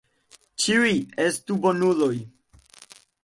[0.63, 0.93] Ĉiuj
[1.27, 2.13] estu bonuloj.